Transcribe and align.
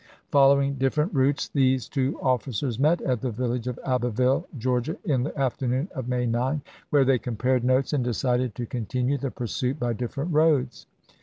Following 0.31 0.77
different 0.79 1.13
routes, 1.13 1.47
these 1.49 1.87
two 1.87 2.17
officers 2.23 2.79
met 2.79 3.01
at 3.03 3.21
the 3.21 3.29
village 3.29 3.67
of 3.67 3.77
Abbeville, 3.85 4.47
Georgia, 4.57 4.97
in 5.03 5.21
the 5.21 5.39
afternoon 5.39 5.89
of 5.93 6.07
May 6.07 6.25
9, 6.25 6.63
where 6.89 7.05
they 7.05 7.19
compared 7.19 7.63
notes 7.63 7.93
and 7.93 8.03
decided 8.03 8.55
to 8.55 8.65
continue 8.65 9.19
the 9.19 9.29
pursuit 9.29 9.79
by 9.79 9.93
different 9.93 10.33
roads. 10.33 10.87